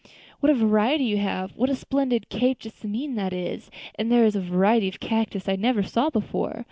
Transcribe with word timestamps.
What 0.39 0.49
a 0.49 0.55
variety 0.55 1.03
you 1.03 1.17
have! 1.17 1.55
what 1.55 1.69
a 1.69 1.75
splendid 1.75 2.27
cape 2.27 2.57
jessamine 2.57 3.13
that 3.17 3.33
is, 3.33 3.69
and 3.93 4.11
there 4.11 4.25
is 4.25 4.35
a 4.35 4.41
variety 4.41 4.87
of 4.87 4.99
cactus 4.99 5.47
I 5.47 5.55
never 5.57 5.83
saw 5.83 6.09
before! 6.09 6.59